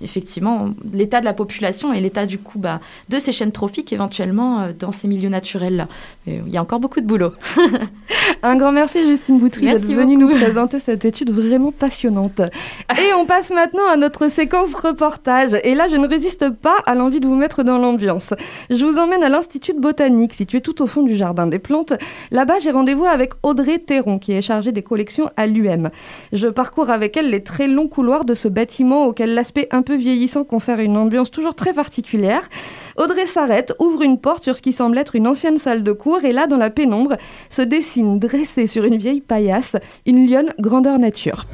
[0.00, 4.68] effectivement l'état de la population et l'état du coup bah, de ces chaînes trophiques éventuellement
[4.78, 5.88] dans ces milieux naturels-là.
[6.26, 7.32] Il y a encore beaucoup de boulot.
[8.42, 12.40] Un grand merci Justine Boutry d'être venue nous présenter cette étude vraiment passionnante.
[12.40, 15.50] Et on passe maintenant à notre séquence reportage.
[15.64, 18.34] Et là, je ne résiste pas à l'envie de vous mettre dans l'ambiance.
[18.70, 21.92] Je vous emmène à l'Institut de botanique, situé tout au fond du Jardin des Plantes.
[22.30, 25.90] Là-bas, j'ai rendez-vous avec Audrey Théron, qui est chargée des collections à l'UM.
[26.32, 29.94] Je parcours avec elle les très longs couloirs de ce bâtiment auquel l'aspect un peu
[29.94, 32.42] vieillissant confère une ambiance toujours très particulière.
[32.96, 36.24] Audrey s'arrête, ouvre une porte sur ce qui semble être une ancienne salle de cours
[36.24, 37.16] et là, dans la pénombre,
[37.50, 39.76] se dessine dressée sur une vieille paillasse
[40.06, 41.46] une lionne grandeur nature.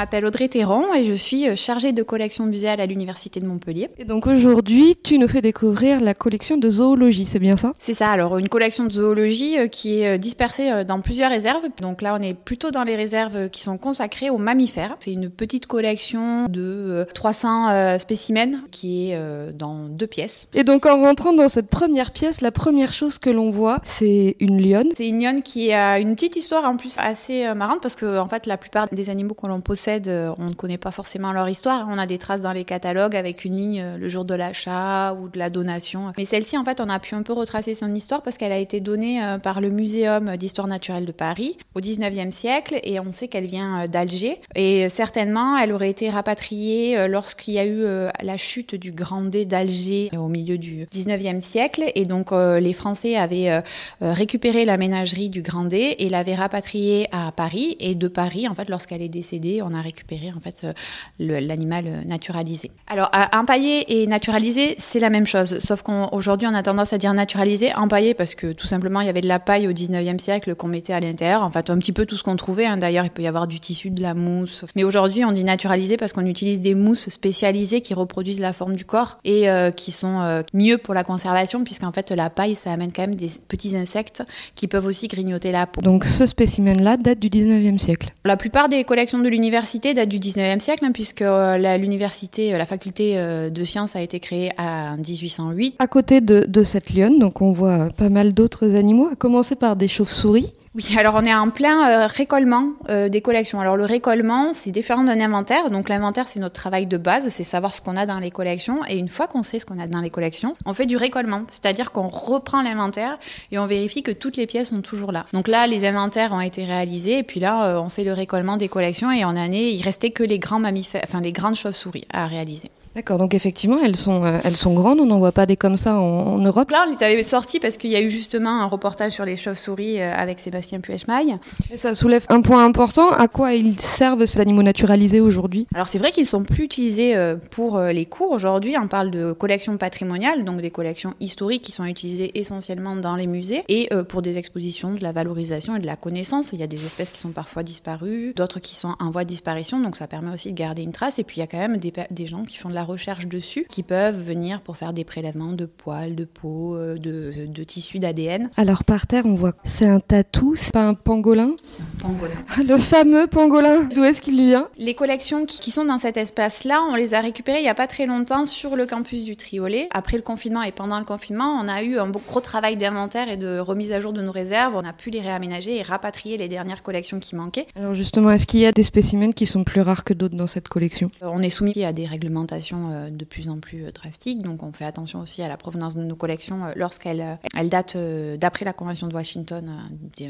[0.00, 3.90] M'appelle Audrey Théron et je suis euh, chargée de collection muséale à l'Université de Montpellier.
[3.98, 7.74] Et donc aujourd'hui, tu nous fais découvrir la collection de zoologie, c'est bien ça?
[7.78, 11.62] C'est ça, alors une collection de zoologie euh, qui est euh, dispersée dans plusieurs réserves.
[11.82, 14.96] Donc là, on est plutôt dans les réserves qui sont consacrées aux mammifères.
[15.00, 19.18] C'est une petite collection de euh, 300 euh, spécimens qui est
[19.52, 20.48] dans deux pièces.
[20.54, 24.36] Et donc en rentrant dans cette première pièce, la première chose que l'on voit, c'est
[24.40, 24.88] une lionne.
[24.96, 28.28] C'est une lionne qui a une petite histoire en plus assez marrante parce que en
[28.28, 31.48] fait la plupart des animaux que l'on possède, euh, on ne connaît pas forcément leur
[31.48, 31.86] histoire.
[31.90, 35.14] On a des traces dans les catalogues avec une ligne euh, le jour de l'achat
[35.14, 36.12] ou de la donation.
[36.18, 38.58] Mais celle-ci en fait on a pu un peu retracer son histoire parce qu'elle a
[38.58, 43.12] été donnée euh, par le Muséum d'histoire naturelle de Paris au 19e siècle et on
[43.12, 47.84] sait qu'elle vient d'Alger et certainement elle aurait été rapatriée lorsqu'il y a eu
[48.22, 53.62] la chute du Grand d'Alger au milieu du 19e siècle et donc les Français avaient
[54.00, 58.68] récupéré la ménagerie du Grand et l'avaient rapatriée à Paris et de Paris en fait
[58.68, 60.72] lorsqu'elle est décédée on a récupéré en fait euh,
[61.18, 62.70] l'animal euh, naturalisé.
[62.86, 67.14] Alors empaillé et naturalisé c'est la même chose sauf qu'aujourd'hui on, a tendance à dire
[67.14, 70.54] naturalisé, empaillé parce que tout simplement il y avait de la paille au 19e siècle
[70.54, 72.76] qu'on mettait à l'intérieur, en fait un petit peu tout ce qu'on trouvait hein.
[72.76, 74.64] d'ailleurs il peut y avoir du tissu, de la mousse.
[74.76, 78.76] Mais aujourd'hui on dit naturalisé parce qu'on utilise des mousses spécialisées qui reproduisent la forme
[78.76, 82.56] du corps et euh, qui sont euh, mieux pour la conservation puisqu'en fait la paille
[82.56, 84.22] ça amène quand même des petits insectes
[84.54, 85.80] qui peuvent aussi grignoter la peau.
[85.80, 88.12] Donc ce spécimen-là date du 19e siècle.
[88.24, 89.28] La plupart des collections de
[89.60, 93.94] l'université datent du 19e siècle, hein, puisque euh, l'université, euh, la faculté euh, de sciences
[93.94, 95.76] a été créée en 1808.
[95.78, 99.56] À côté de, de cette lionne, donc on voit pas mal d'autres animaux, à commencer
[99.56, 100.50] par des chauves-souris.
[100.76, 103.60] Oui, alors on est en plein euh, récollement des collections.
[103.60, 105.68] Alors le récollement, c'est différent d'un inventaire.
[105.68, 108.80] Donc l'inventaire, c'est notre travail de base, c'est savoir ce qu'on a dans les collections.
[108.88, 111.42] Et une fois qu'on sait ce qu'on a dans les collections, on fait du récollement,
[111.48, 113.18] c'est-à-dire qu'on reprend l'inventaire
[113.50, 115.26] et on vérifie que toutes les pièces sont toujours là.
[115.32, 118.68] Donc là, les inventaires ont été réalisés et puis là, on fait le récollement des
[118.68, 122.70] collections et en il restait que les grands mammifères, enfin les grandes chauves-souris à réaliser.
[122.96, 125.76] D'accord, donc effectivement, elles sont, euh, elles sont grandes, on n'en voit pas des comme
[125.76, 126.72] ça en, en Europe.
[126.72, 127.22] Là, on les avait
[127.60, 131.36] parce qu'il y a eu justement un reportage sur les chauves-souris euh, avec Sébastien Puechmaille.
[131.70, 135.68] Et ça soulève un point important, à quoi ils servent ces animaux naturalisés aujourd'hui?
[135.72, 138.74] Alors c'est vrai qu'ils sont plus utilisés euh, pour les cours aujourd'hui.
[138.76, 143.28] On parle de collections patrimoniales, donc des collections historiques qui sont utilisées essentiellement dans les
[143.28, 146.50] musées et pour des expositions, de la valorisation et de la connaissance.
[146.52, 149.28] Il y a des espèces qui sont parfois disparues, d'autres qui sont en voie de
[149.28, 151.18] disparition, donc ça permet aussi de garder une trace.
[151.18, 153.26] Et puis il y a quand même des, des gens qui font de la recherche
[153.26, 157.64] dessus, qui peuvent venir pour faire des prélèvements de poils, de peau, euh, de, de
[157.64, 158.50] tissus, d'ADN.
[158.56, 162.34] Alors par terre, on voit c'est un tatou, c'est pas un pangolin C'est un pangolin.
[162.66, 164.68] Le fameux pangolin D'où est-ce qu'il vient?
[164.78, 167.74] Les collections qui, qui sont dans cet espace-là, on les a récupérées il n'y a
[167.74, 169.88] pas très longtemps sur le campus du Triolet.
[169.92, 173.36] Après le confinement et pendant le confinement, on a eu un gros travail d'inventaire et
[173.36, 174.74] de remise à jour de nos réserves.
[174.76, 177.66] On a pu les réaménager et rapatrier les dernières collections qui manquaient.
[177.76, 180.46] Alors justement, est-ce qu'il y a des spécimens qui sont plus rares que d'autres dans
[180.46, 181.10] cette collection?
[181.22, 184.62] Euh, On est soumis à des réglementations euh, de plus en plus euh, drastiques, donc
[184.62, 187.96] on fait attention aussi à la provenance de nos collections euh, lorsqu'elles elles datent
[188.38, 189.70] d'après la Convention de Washington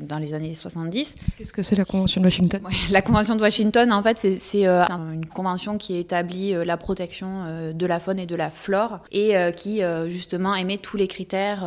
[0.03, 1.17] dans les années 70.
[1.37, 2.61] Qu'est-ce que c'est la Convention de Washington?
[2.65, 7.87] Ouais, La Convention de Washington, en fait, c'est- une convention qui établit la protection de
[7.87, 11.65] la faune et de la flore et qui, justement, émet tous les critères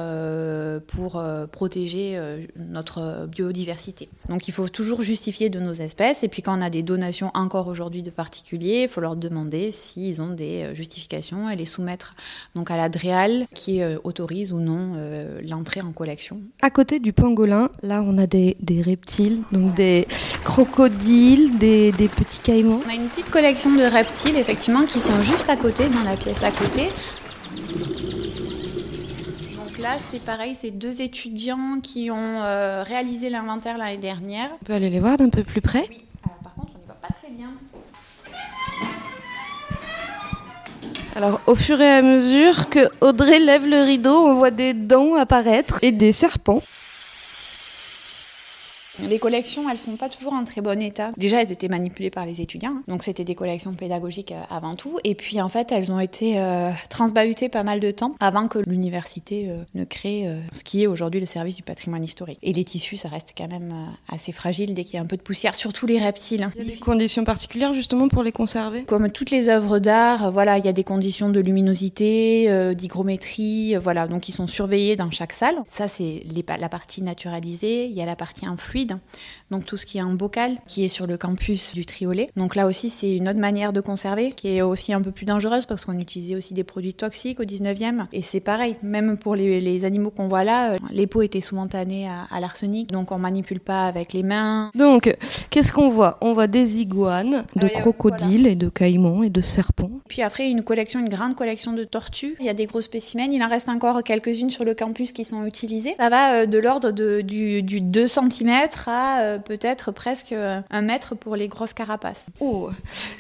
[0.88, 2.20] pour protéger
[2.58, 4.10] notre biodiversité.
[4.30, 6.24] Donc, il faut toujours justifier de nos espèces.
[6.24, 9.72] Et puis, quand on a des donations encore aujourd'hui de particuliers, il faut leur demander
[9.72, 12.16] s'ils ont des des justifications et les soumettre
[12.56, 14.94] donc à la DREAL qui autorise ou non
[15.44, 16.40] l'entrée en collection.
[16.62, 20.08] À côté du pangolin, là on a des, des reptiles, donc des
[20.44, 22.82] crocodiles, des, des petits caïmans.
[22.86, 26.16] On a une petite collection de reptiles effectivement qui sont juste à côté, dans la
[26.16, 26.90] pièce à côté.
[29.58, 34.50] Donc là, c'est pareil, c'est deux étudiants qui ont euh, réalisé l'inventaire l'année dernière.
[34.62, 35.86] On peut aller les voir d'un peu plus près?
[35.90, 36.04] Oui,
[41.16, 45.16] Alors, au fur et à mesure que Audrey lève le rideau, on voit des dents
[45.16, 46.60] apparaître et des serpents.
[49.10, 51.10] Les collections, elles sont pas toujours en très bon état.
[51.18, 55.00] Déjà, elles étaient manipulées par les étudiants, donc c'était des collections pédagogiques euh, avant tout.
[55.04, 58.60] Et puis en fait, elles ont été euh, transbahutées pas mal de temps avant que
[58.60, 62.38] l'université euh, ne crée euh, ce qui est aujourd'hui le service du patrimoine historique.
[62.44, 63.74] Et les tissus, ça reste quand même
[64.08, 66.50] assez fragile dès qu'il y a un peu de poussière, surtout les reptiles.
[66.56, 68.84] Il y a des conditions particulières justement pour les conserver?
[68.84, 74.08] Comme toutes les œuvres d'art, voilà, il y a des conditions de luminosité, d'hygrométrie, voilà,
[74.08, 75.56] donc ils sont surveillés dans chaque salle.
[75.70, 76.24] Ça, c'est
[76.60, 77.86] la partie naturalisée.
[77.86, 79.02] Il y a la partie en fluide, Merci
[79.54, 82.28] donc tout ce qui est en bocal, qui est sur le campus du Triolet.
[82.36, 85.26] Donc là aussi, c'est une autre manière de conserver, qui est aussi un peu plus
[85.26, 88.06] dangereuse parce qu'on utilisait aussi des produits toxiques au 19e.
[88.12, 91.42] Et c'est pareil, même pour les, les animaux qu'on voit là, euh, les peaux étaient
[91.42, 94.72] souvent tannées à, à l'arsenic, donc on manipule pas avec les mains.
[94.76, 95.16] Donc,
[95.50, 96.18] qu'est-ce qu'on voit?
[96.22, 99.92] On voit des iguanes, de crocodiles et de caïmans et de serpents.
[100.10, 102.36] Puis après, une collection, une grande collection de tortues.
[102.40, 103.30] Il y a des gros spécimens.
[103.32, 105.96] Il en reste encore quelques-unes sur le campus qui sont utilisées.
[106.00, 108.50] Ça va euh, de l'ordre de- du, du 2 cm
[108.88, 112.28] à euh, peut-être presque euh, un mètre pour les grosses carapaces.
[112.40, 112.70] Oh,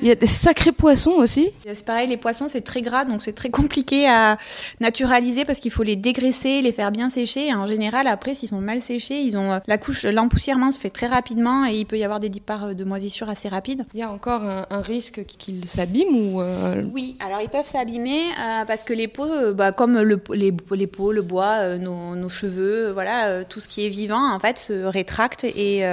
[0.01, 1.49] il y a des sacrés poissons aussi.
[1.65, 4.38] C'est pareil, les poissons, c'est très gras, donc c'est très compliqué à
[4.79, 7.47] naturaliser parce qu'il faut les dégraisser, les faire bien sécher.
[7.47, 10.79] Et en général, après, s'ils sont mal séchés, ils ont euh, la couche, l'empoussièrement se
[10.79, 13.86] fait très rapidement et il peut y avoir des départs de moisissure assez rapides.
[13.93, 17.69] Il y a encore un, un risque qu'ils s'abîment ou euh, Oui, alors ils peuvent
[17.69, 21.57] s'abîmer euh, parce que les peaux, euh, bah, comme le, les, les peaux, le bois,
[21.59, 24.83] euh, nos, nos cheveux, euh, voilà, euh, tout ce qui est vivant, en fait, se
[24.86, 25.83] rétracte et,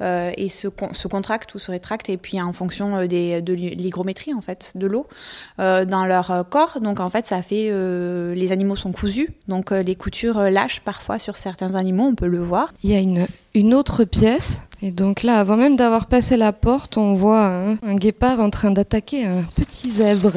[0.00, 2.08] euh, et se, con- se contracte ou se rétracte.
[2.08, 5.06] Et puis en fonction euh, des, de l'hygrométrie, en fait, de l'eau
[5.60, 6.80] euh, dans leur corps.
[6.80, 7.70] Donc en fait, ça fait.
[8.34, 12.38] les animaux sont cousus, donc les coutures lâchent parfois sur certains animaux, on peut le
[12.42, 12.72] voir.
[12.82, 14.62] il y a une, une autre pièce.
[14.82, 18.50] Et donc là, avant même d'avoir passé la porte, on voit un, un guépard en
[18.50, 20.32] train d'attaquer un petit zèbre.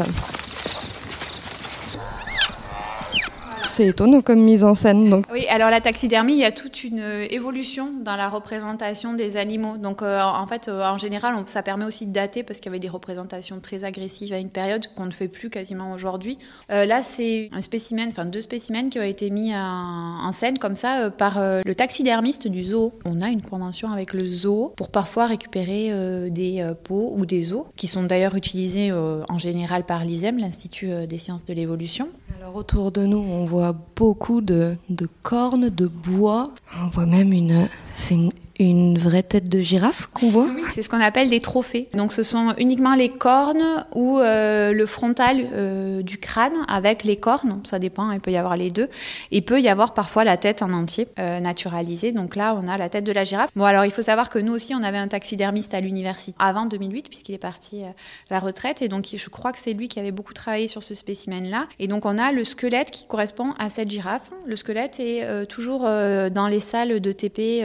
[3.72, 5.10] C'est étonnant comme mise en scène.
[5.10, 9.14] Donc, Oui, alors la taxidermie, il y a toute une euh, évolution dans la représentation
[9.14, 9.78] des animaux.
[9.78, 12.66] Donc euh, en fait, euh, en général, on- ça permet aussi de dater parce qu'il
[12.70, 16.38] y avait des représentations très agressives à une période qu'on ne fait plus quasiment aujourd'hui.
[16.70, 20.58] Euh, là, c'est un spécimen, enfin deux spécimens qui ont été mis en, en scène
[20.58, 22.92] comme ça par le taxidermiste du zoo.
[23.06, 27.64] On a une convention avec le zoo pour parfois récupérer des peaux ou des os
[27.78, 32.10] qui sont d'ailleurs utilisés en général par l'ISEM, l'Institut des sciences de l'évolution.
[32.42, 33.61] alors autour de nous, on voit
[33.96, 36.52] beaucoup de, de cornes, de bois.
[36.84, 38.32] On voit même une, c'est une,
[38.70, 40.48] une vraie tête de girafe qu'on voit.
[40.74, 41.90] C'est ce qu'on appelle des trophées.
[41.94, 47.16] Donc ce sont uniquement les cornes ou euh, le frontal euh, du crâne avec les
[47.16, 48.90] cornes, ça dépend, il peut y avoir les deux.
[49.32, 52.12] Il peut y avoir parfois la tête en entier euh, naturalisée.
[52.12, 53.50] Donc là, on a la tête de la girafe.
[53.56, 56.66] Bon, alors il faut savoir que nous aussi, on avait un taxidermiste à l'université avant
[56.66, 57.94] 2008 puisqu'il est parti à
[58.30, 60.94] la retraite et donc je crois que c'est lui qui avait beaucoup travaillé sur ce
[60.94, 61.68] spécimen-là.
[61.80, 64.30] Et donc on a le squelette qui correspond à cette girafe.
[64.46, 67.64] Le squelette est toujours dans les salles de TP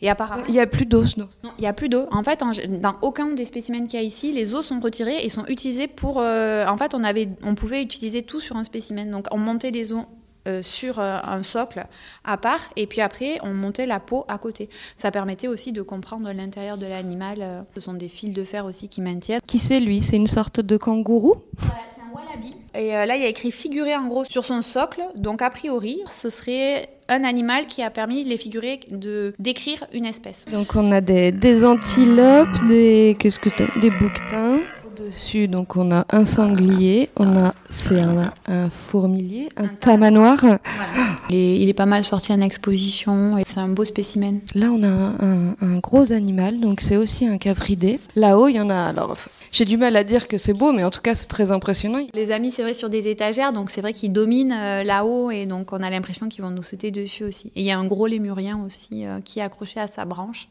[0.00, 1.16] et apparemment Il n'y a plus d'os.
[1.16, 1.28] non.
[1.44, 2.06] non, il n'y a plus d'eau.
[2.10, 5.24] En fait, en dans aucun des spécimens qu'il y a ici, les os sont retirés
[5.24, 6.20] et sont utilisés pour.
[6.20, 9.10] euh, en fait, on, avait, on pouvait utiliser tout sur un spécimen.
[9.10, 10.04] Donc, on montait les os.
[10.48, 11.86] euh, sur euh, un socle
[12.24, 14.68] à part et puis après on montait la peau à côté.
[14.96, 17.38] Ça permettait aussi de comprendre l'intérieur de l'animal.
[17.42, 19.40] euh, Ce sont des fils de fer aussi qui maintiennent.
[19.46, 20.02] Qui c'est lui?
[20.02, 21.36] C'est une sorte de kangourou?
[21.58, 22.56] Voilà, c'est un wallaby.
[22.74, 25.02] Et euh, là, il y a écrit figuré en gros sur son socle.
[25.14, 30.06] Donc, a priori, ce serait un animal qui a permis les figurés de décrire une
[30.06, 30.46] espèce.
[30.50, 34.60] Donc on a des, des antilopes, des qu'est-ce que Des bouquetins.
[35.02, 40.44] Au-dessus, donc on a un sanglier, on a c'est un, un fourmilier, un tamanoir.
[41.30, 44.40] Il est, il est pas mal sorti en exposition et c'est un beau spécimen.
[44.54, 48.00] Là, on a un, un- un gros animal, donc c'est aussi un capridé.
[48.16, 48.74] Là-haut, il y en a.
[48.76, 49.16] Alors,
[49.50, 52.00] j'ai du mal à dire que c'est beau, mais en tout cas, c'est très impressionnant.
[52.12, 55.46] Les amis, c'est vrai, sur des étagères, donc c'est vrai qu'ils dominent euh, là-haut et
[55.46, 57.46] donc on a l'impression qu'ils vont nous sauter dessus aussi.
[57.56, 60.48] Et il y a un gros lémurien aussi euh, qui est accroché à sa branche.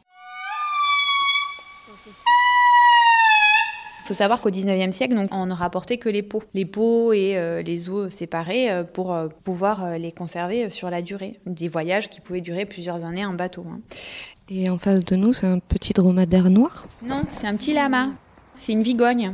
[4.03, 6.43] Il faut savoir qu'au 19e siècle, donc, on ne rapportait que les peaux.
[6.53, 11.01] Les peaux et euh, les os séparés euh, pour euh, pouvoir les conserver sur la
[11.01, 11.39] durée.
[11.45, 13.65] Des voyages qui pouvaient durer plusieurs années en bateau.
[13.69, 13.79] hein.
[14.49, 16.85] Et en face de nous, c'est un petit dromadaire noir?
[17.05, 18.09] Non, c'est un petit lama.
[18.53, 19.33] C'est une vigogne.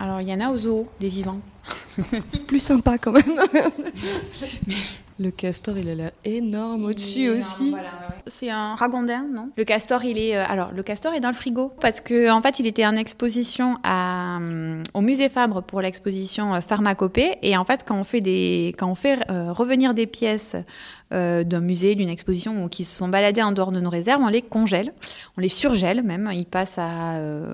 [0.00, 1.40] Alors, il y en a aux zoos, des vivants.
[2.28, 3.40] C'est plus sympa quand même.
[5.18, 7.74] Le castor, il a l'air énorme au-dessus aussi.
[8.28, 9.50] C'est un ragondin, non?
[9.56, 11.72] Le castor, il est euh, alors le castor est dans le frigo.
[11.80, 16.54] Parce que en fait, il était en exposition à, euh, au musée Fabre pour l'exposition
[16.54, 17.38] euh, Pharmacopée.
[17.42, 20.56] Et en fait, quand on fait des quand on fait revenir des pièces
[21.14, 24.20] euh, d'un musée, d'une exposition ou qui se sont baladées en dehors de nos réserves,
[24.22, 24.92] on les congèle,
[25.38, 27.50] on les surgèle même, ils passent à euh,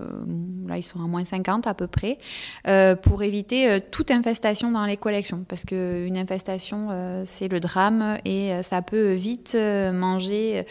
[0.67, 2.19] là ils sont à moins 50 à peu près
[2.67, 5.45] euh, pour éviter toute infestation dans les collections.
[5.47, 6.89] Parce que une infestation
[7.27, 10.64] c'est le drame et ça peut vite manger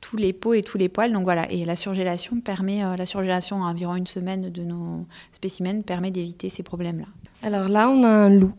[0.00, 1.12] tous les peaux et tous les poils.
[1.12, 5.06] Donc voilà, et la surgélation permet, euh, la surgélation à environ une semaine de nos
[5.32, 7.06] spécimens permet d'éviter ces problèmes-là.
[7.42, 8.52] Alors là, on a un loup.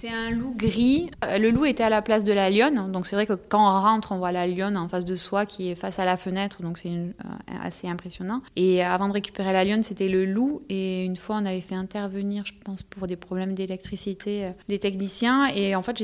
[0.00, 1.10] C'est un loup gris.
[1.24, 3.60] Euh, Le loup était à la place de la lionne, donc c'est vrai que quand
[3.60, 6.16] on rentre, on voit la lionne en face de soi qui est face à la
[6.16, 7.12] fenêtre, donc c'est euh,
[7.62, 8.42] assez impressionnant.
[8.56, 10.62] Et avant de récupérer la lionne, c'était le loup.
[10.68, 14.78] Et une fois, on avait fait intervenir, je pense, pour des problèmes d'électricité, euh, des
[14.78, 15.46] techniciens.
[15.54, 15.96] Et en fait,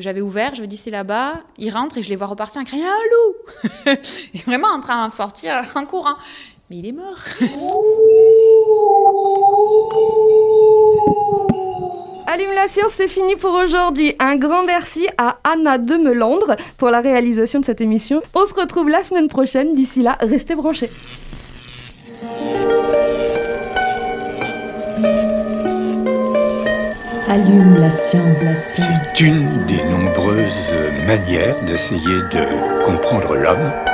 [0.00, 1.34] j'avais ouvert, je me dis c'est là-bas.
[1.58, 3.94] Ils rentrent et je les vois repartir en criant un loup
[4.34, 6.16] Et vraiment en train de sortir en courant.
[6.70, 7.18] Mais il est mort.
[12.34, 14.16] Allume la science, c'est fini pour aujourd'hui.
[14.18, 18.22] Un grand merci à Anna de Melandre pour la réalisation de cette émission.
[18.34, 19.72] On se retrouve la semaine prochaine.
[19.72, 20.90] D'ici là, restez branchés.
[27.28, 28.42] Allume la science.
[28.42, 29.12] La science.
[29.16, 30.72] C'est une des nombreuses
[31.06, 33.93] manières d'essayer de comprendre l'homme.